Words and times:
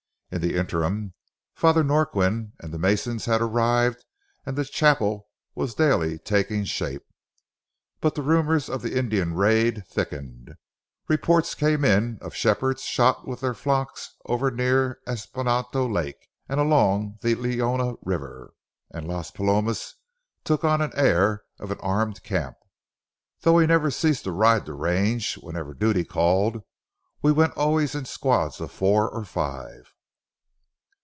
In 0.33 0.39
the 0.39 0.55
interim, 0.55 1.13
Father 1.55 1.83
Norquin 1.83 2.53
and 2.61 2.73
the 2.73 2.79
masons 2.79 3.25
had 3.25 3.41
arrived 3.41 4.05
and 4.45 4.55
the 4.55 4.63
chapel 4.63 5.27
was 5.55 5.75
daily 5.75 6.17
taking 6.19 6.63
shape. 6.63 7.03
But 7.99 8.15
the 8.15 8.21
rumors 8.21 8.69
of 8.69 8.81
the 8.81 8.97
Indian 8.97 9.33
raid 9.33 9.85
thickened. 9.89 10.55
Reports 11.09 11.53
came 11.53 11.83
in 11.83 12.17
of 12.21 12.33
shepherds 12.33 12.83
shot 12.85 13.27
with 13.27 13.41
their 13.41 13.53
flocks 13.53 14.15
over 14.25 14.49
near 14.49 15.01
Espontos 15.05 15.91
Lake 15.91 16.29
and 16.47 16.61
along 16.61 17.17
the 17.21 17.35
Leona 17.35 17.95
River, 18.01 18.53
and 18.89 19.09
Las 19.09 19.31
Palomas 19.31 19.95
took 20.45 20.63
on 20.63 20.79
the 20.79 20.97
air 20.97 21.43
of 21.59 21.71
an 21.71 21.79
armed 21.81 22.23
camp. 22.23 22.55
Though 23.41 23.55
we 23.55 23.67
never 23.67 23.91
ceased 23.91 24.23
to 24.23 24.31
ride 24.31 24.65
the 24.65 24.75
range 24.75 25.33
wherever 25.39 25.73
duty 25.73 26.05
called, 26.05 26.63
we 27.21 27.33
went 27.33 27.51
always 27.57 27.95
in 27.95 28.05
squads 28.05 28.61
of 28.61 28.71
four 28.71 29.09
or 29.09 29.25
five. 29.25 29.93